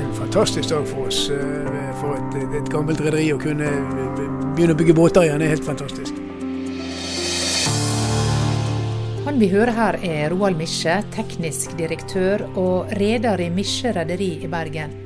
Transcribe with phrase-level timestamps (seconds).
[0.00, 1.28] en fantastisk dag for oss.
[1.30, 3.68] eh, For et, et gammelt rederi å kunne
[4.56, 6.16] begynne å bygge båter igjen, er helt fantastisk.
[9.26, 14.48] Han vi hører her er Roald Misje, teknisk direktør og reder i Misje rederi i
[14.50, 14.96] Bergen.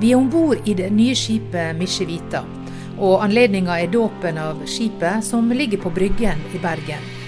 [0.00, 2.44] Vi er om bord i det nye skipet Misje Vita,
[2.98, 7.23] og anledninga er dåpen av skipet som ligger på Bryggen i Bergen.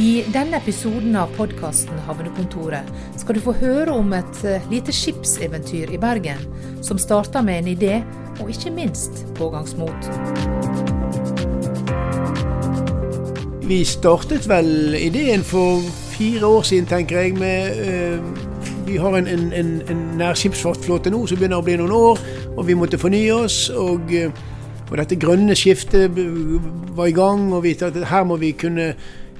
[0.00, 2.86] I denne episoden av podkasten Havnekontoret
[3.20, 6.40] skal du få høre om et eh, lite skipseventyr i Bergen,
[6.80, 7.98] som starta med en idé,
[8.40, 10.08] og ikke minst pågangsmot.
[13.68, 15.84] Vi startet vel ideen for
[16.16, 17.36] fire år siden, tenker jeg.
[17.36, 17.84] med...
[17.84, 18.48] eh,
[18.86, 22.18] vi har en, en, en, en nærskipsfartsflåte nå som begynner å bli noen år,
[22.56, 23.68] og vi måtte fornye oss.
[23.70, 24.32] Og, eh,
[24.88, 26.16] og dette grønne skiftet
[26.96, 28.94] var i gang, og vi tenkte at her må vi kunne,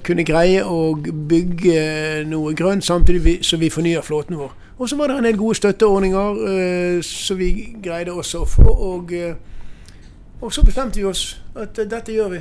[0.05, 4.53] kunne greie å bygge noe grønt samtidig som vi fornyer flåten vår.
[4.79, 7.51] Og så var det en del gode støtteordninger eh, som vi
[7.83, 8.67] greide også å få.
[8.67, 12.41] Og, eh, og så bestemte vi oss at eh, dette gjør vi.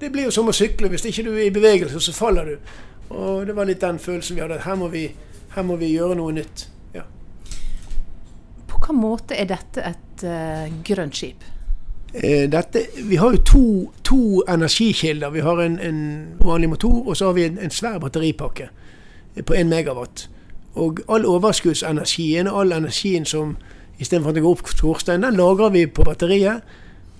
[0.00, 0.90] Det blir jo som å sykle.
[0.90, 2.74] Hvis ikke du er i bevegelse, så faller du.
[3.10, 4.58] Og det var litt den følelsen vi hadde.
[4.58, 5.04] At her må vi,
[5.54, 6.66] her må vi gjøre noe nytt.
[6.96, 7.04] Ja.
[8.66, 11.44] På hvilken måte er dette et uh, grønt skip?
[12.14, 15.30] Eh, Dette, vi har jo to, to energikilder.
[15.30, 18.68] Vi har en, en vanlig motor, og så har vi en, en svær batteripakke
[19.36, 20.28] eh, på 1 megawatt.
[20.74, 23.56] Og all overskuddsenergien, og all energien som
[23.98, 26.60] istedenfor at det går opp skorsteinen, den lagrer vi på batteriet.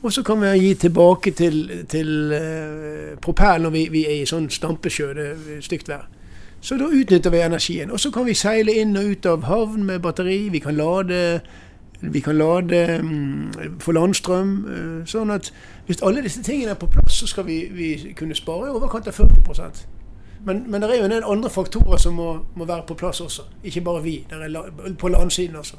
[0.02, 4.26] Og så kan vi gi tilbake til, til uh, propellen når vi, vi er i
[4.26, 6.06] sånn stampesjø, det er stygt vær.
[6.60, 7.90] Så da utnytter vi energien.
[7.90, 10.48] Og så kan vi seile inn og ut av havn med batteri.
[10.48, 11.40] Vi kan lade,
[12.00, 13.00] vi kan lade
[13.78, 14.52] få for landstrøm.
[14.68, 15.52] eh, Sånn at
[15.86, 19.08] hvis alle disse tingene er på plass, så skal vi, vi kunne spare i overkant
[19.08, 19.86] av 40
[20.44, 23.20] men, men det er jo en del andre faktorer som må, må være på plass
[23.20, 23.42] også.
[23.64, 24.14] Ikke bare vi.
[24.30, 25.76] Det er på landsiden også.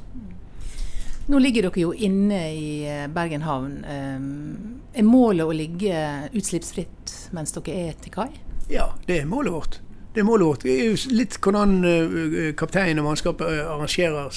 [1.28, 3.84] Nå ligger dere jo inne i eh, Bergen havn.
[3.84, 8.28] Eh, Er målet å ligge utslippsfritt mens dere er til kai?
[8.70, 9.80] Ja, det er målet vårt.
[10.14, 10.62] Det er målet vårt.
[10.62, 14.28] Det er jo litt hvordan kapteinen og mannskapet arrangerer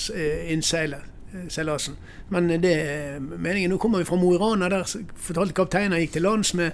[0.54, 1.04] innseilet,
[1.50, 1.96] seilasen.
[2.30, 3.74] Men det er meningen.
[3.74, 4.70] Nå kommer vi fra Mo i Rana.
[4.70, 4.88] Der
[5.28, 6.72] fortalte kapteinen gikk til lands med,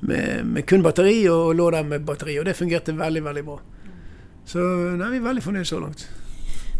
[0.00, 2.38] med, med kun batteri, og lå der med batteri.
[2.40, 3.60] Og det fungerte veldig, veldig bra.
[4.44, 4.60] Så
[4.98, 6.06] nei, vi er veldig fornøyd så langt.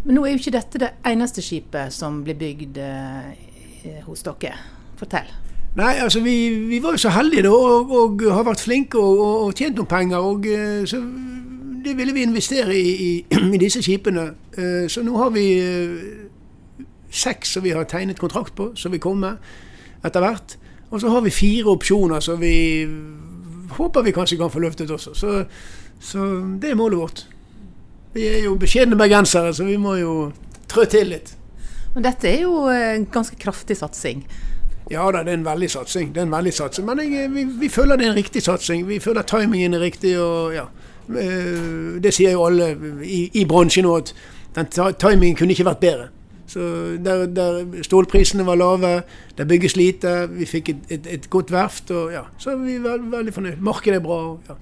[0.04, 4.58] Men nå er jo ikke dette det eneste skipet som blir bygd eh, hos dere.
[5.00, 5.30] Fortell.
[5.74, 6.34] Nei, altså vi,
[6.68, 9.80] vi var jo så heldige da, og, og har vært flinke og, og, og tjent
[9.80, 10.18] noen penger.
[10.22, 11.00] og eh, så
[11.84, 13.10] Det ville vi investere i, i,
[13.56, 14.28] i disse skipene.
[14.56, 16.23] Eh, Så nå har vi eh,
[17.14, 19.36] seks som vi har tegnet kontrakt på, som vil komme
[20.04, 20.56] etter hvert.
[20.90, 22.56] Og så har vi fire opsjoner som vi
[23.74, 25.14] håper vi kanskje kan få løftet også.
[25.14, 25.44] Så,
[26.00, 26.26] så
[26.60, 27.24] det er målet vårt.
[28.14, 30.14] Vi er jo beskjedne bergensere, så vi må jo
[30.70, 31.32] trø til litt.
[31.94, 34.24] Men dette er jo en ganske kraftig satsing.
[34.90, 36.10] Ja da, det er en veldig satsing.
[36.14, 36.86] Det er en veldig satsing.
[36.86, 38.84] Men jeg, vi, vi føler det er en riktig satsing.
[38.88, 40.18] Vi føler timingen er riktig.
[40.20, 40.66] og ja.
[41.08, 44.14] Eh, Det sier jo alle i, i bransjen nå, at
[44.54, 44.68] den
[45.00, 46.08] timingen kunne ikke vært bedre.
[46.46, 46.60] Så
[47.04, 49.02] der, der Stålprisene var lave,
[49.38, 51.90] det bygges lite, vi fikk et, et, et godt verft.
[51.90, 53.60] og ja, Så er vi veld, veldig fornøyd.
[53.64, 54.20] Markedet er bra.
[54.30, 54.58] og ja.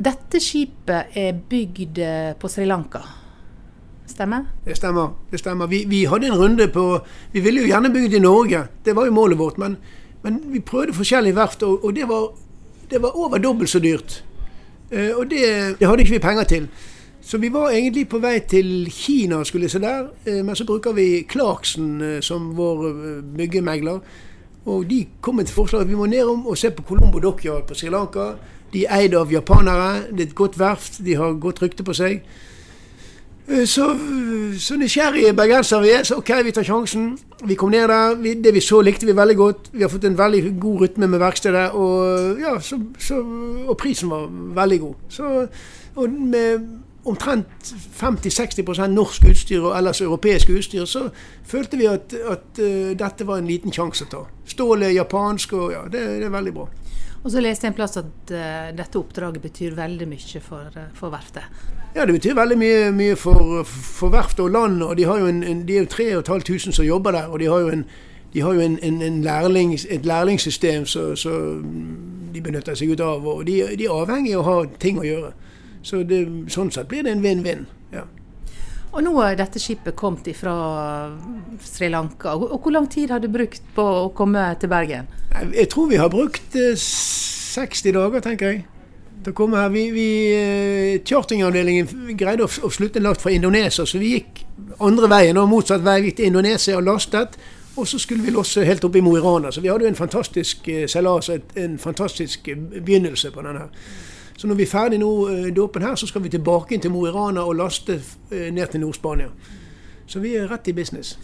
[0.00, 3.02] Dette skipet er bygd eh, på Sri Lanka.
[4.10, 4.46] Stemmer?
[4.64, 5.12] Det stemmer.
[5.30, 5.66] det stemmer.
[5.66, 7.00] Vi, vi hadde en runde på
[7.32, 9.58] Vi ville jo gjerne bygd i Norge, det var jo målet vårt.
[9.58, 9.76] Men,
[10.22, 12.30] men vi prøvde forskjellige verft, og, og det, var,
[12.90, 14.24] det var over dobbelt så dyrt.
[14.90, 16.68] Eh, og det, det hadde ikke vi penger til.
[17.22, 20.64] Så vi var egentlig på vei til Kina og skulle se der, eh, men så
[20.64, 24.00] bruker vi Clarkson eh, som vår eh, byggemegler.
[24.66, 27.18] Og de kom med et forslag at vi må ned om og se på Colombo
[27.18, 28.32] Dockyard på Sri Lanka.
[28.72, 31.92] De er eid av japanere, det er et godt verft, de har godt rykte på
[31.92, 32.22] seg.
[33.66, 33.86] Så,
[34.58, 37.18] så nysgjerrige bergensere vi er, så OK, vi tar sjansen.
[37.44, 38.14] Vi kom ned der.
[38.14, 39.72] Vi, det vi så, likte vi veldig godt.
[39.72, 43.18] Vi har fått en veldig god rytme med verkstedet, og, ja, så, så,
[43.66, 44.28] og prisen var
[44.60, 45.48] veldig god.
[45.96, 46.68] Og med
[47.08, 51.06] omtrent 50-60% norsk utstyr og ellers europeisk utstyr, så
[51.46, 54.26] følte vi at, at uh, dette var en liten sjanse å ta.
[54.50, 56.68] Stål er japansk, og ja, det, det er veldig bra.
[57.20, 60.92] Og så leste jeg en plass at uh, dette oppdraget betyr veldig mye for, eh,
[60.96, 61.48] for verftet.
[61.94, 64.82] Ja, det betyr veldig mye, mye for, for verft og land.
[64.82, 67.28] og De, har jo en, en, de er jo 3500 som jobber der.
[67.28, 67.84] og de har jo en
[68.30, 71.64] de har jo en, lærling, et lærlingssystem som
[72.34, 73.26] de benytter seg ut av.
[73.26, 75.32] og de, de er avhengig av å ha ting å gjøre.
[75.82, 77.66] Så det, sånn sett blir det en vinn-vinn.
[77.94, 78.06] ja.
[78.90, 80.52] Og nå er dette skipet kommet fra
[81.62, 82.32] Sri Lanka.
[82.34, 85.06] Og hvor lang tid har du brukt på å komme til Bergen?
[85.54, 88.64] Jeg tror vi har brukt eh, 60 dager, tenker jeg.
[89.22, 89.70] til å komme her.
[89.70, 94.42] Vi, vi eh, Chartingavdelingen greide å, å slutte last fra Indonesia, så vi gikk
[94.82, 96.00] andre veien, og motsatt vei.
[96.08, 97.38] Gikk til Indonesia og lastet.
[97.76, 99.52] Og så skulle vi losse helt opp i Mo i Rana.
[99.52, 103.68] Så vi hadde jo en fantastisk eh, seilas, en fantastisk eh, begynnelse på denne.
[104.40, 105.10] Så når vi er ferdig nå,
[105.52, 107.98] dåpen her, så skal vi tilbake inn til Mo i Rana og laste
[108.30, 109.28] ned til Nord-Spania.
[110.08, 111.18] Så vi er rett i business.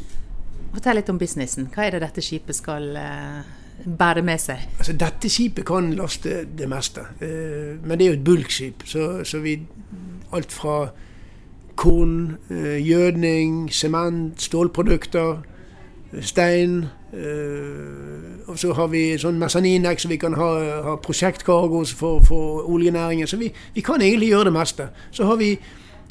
[0.75, 1.71] Fortell litt om businessen.
[1.73, 2.91] Hva er det dette skipet skal
[3.85, 4.63] bære med seg?
[4.79, 7.07] Altså, dette skipet kan laste det meste.
[7.21, 8.87] Eh, men det er jo et bulkskip.
[8.87, 9.61] Så, så vi
[10.35, 10.89] Alt fra
[11.79, 15.37] korn, eh, gjødning, sement, stålprodukter,
[16.21, 16.85] stein.
[17.13, 20.51] Eh, og så har vi sånn mesaninekk, så vi kan ha,
[20.87, 23.27] ha prosjektkargos for, for oljenæringen.
[23.27, 24.89] Så vi, vi, kan egentlig gjøre det meste.
[25.11, 25.55] Så har vi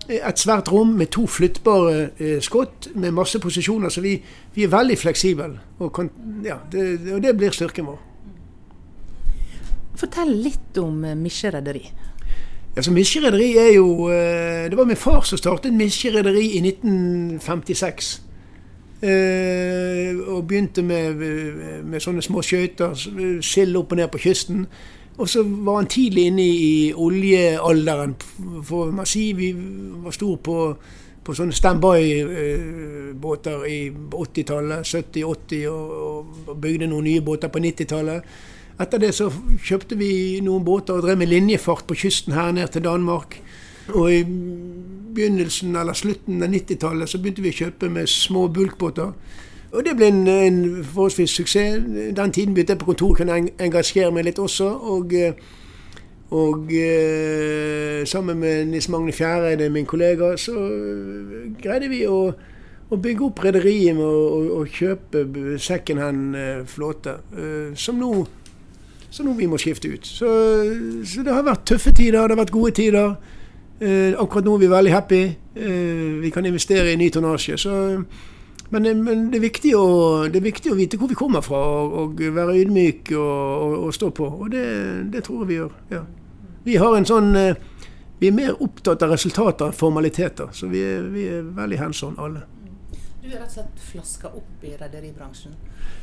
[0.10, 3.90] et svært rom med to flyttbare eh, skott med masse posisjoner.
[3.90, 4.18] Så vi,
[4.54, 5.52] vi er veldig fleksible.
[5.80, 6.12] Og, kan,
[6.46, 8.02] ja, det, og, det, blir styrken vår.
[9.96, 11.86] Fortell litt om eh, Misje rederi.
[12.76, 16.62] Altså, Misje rederi er jo eh, Det var min far som startet Misje rederi i
[16.68, 18.14] 1956.
[20.36, 21.16] Eh, og begynte med,
[21.84, 22.94] med sånne små skøyter,
[23.42, 24.68] sild opp og ned på kysten.
[25.18, 28.16] Og så var han tidlig inne i oljealderen,
[28.64, 29.34] For man si.
[29.34, 29.56] Vi
[30.04, 30.76] var stor på,
[31.24, 38.22] på sånne standby-båter i 80-tallet, 70-80, og, og bygde noen nye båter på 90-tallet.
[38.80, 39.32] Etter det så
[39.64, 43.40] kjøpte vi noen båter og drev med linjefart på kysten her ned til Danmark.
[43.94, 44.24] Og i
[45.16, 49.14] begynnelsen eller slutten av 90-tallet så begynte vi å kjøpe med små bulkbåter.
[49.76, 51.84] Og det ble en, en forholdsvis suksess.
[52.16, 54.70] Den tiden begynte jeg på kontoret kunne engasjere meg litt også.
[54.96, 55.34] Og, eh,
[56.32, 62.20] og eh, sammen med Nils Magne Fjæreide, min kollega, så eh, greide vi å,
[62.90, 65.28] å bygge opp rederiet med å, å, kjøpe
[65.60, 67.20] secondhand-flåte.
[67.76, 68.16] Som nå
[69.16, 70.04] som nå vi må skifte ut.
[70.04, 70.28] Så,
[71.08, 73.14] så, det har vært tøffe tider, det har vært gode tider.
[73.80, 75.22] Eh, akkurat nå er vi veldig happy.
[75.56, 77.58] Eh, vi kan investere i ny tonnasje.
[77.58, 77.76] Så
[78.76, 79.86] men, eh, men det, er å,
[80.28, 83.78] det, er viktig å, vite hvor vi kommer fra, og, og være ydmyk og, og,
[83.86, 84.28] og, stå på.
[84.28, 84.66] Og det,
[85.14, 85.78] det, tror jeg vi gjør.
[85.94, 86.04] Ja.
[86.66, 87.64] Vi har en sånn eh,
[88.20, 90.52] Vi er mer opptatt av resultater enn formaliteter.
[90.56, 92.46] Så vi er, vi er veldig hands on alle.
[93.26, 95.56] Du er rett og slett flaska opp i rederibransjen?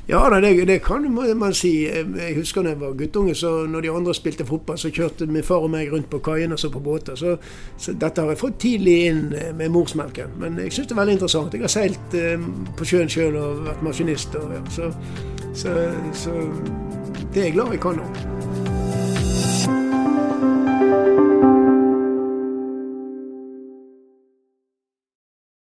[0.08, 1.04] Ja, det, det, kan
[1.38, 1.70] man si.
[1.86, 5.46] Jeg husker da jeg var guttunge, så når de andre spilte fotball, så kjørte min
[5.46, 7.14] far og meg rundt på kaiene og så på båter.
[7.14, 7.36] Så,
[7.78, 10.34] så, dette har jeg fått tidlig inn eh, med morsmelken.
[10.42, 11.54] Men jeg syns det er veldig interessant.
[11.54, 12.48] Jeg har seilt eh,
[12.78, 14.34] på sjøen sjøl og vært maskinist.
[14.42, 14.90] Og, ja, så,
[15.54, 15.76] så,
[16.24, 16.40] så
[17.28, 18.41] det er jeg glad jeg kan nå.